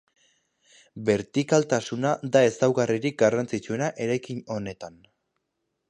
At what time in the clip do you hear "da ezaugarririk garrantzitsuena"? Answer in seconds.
2.37-3.93